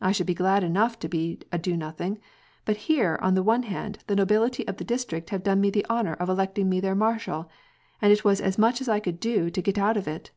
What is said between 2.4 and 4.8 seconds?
but here on the one hand the nobility of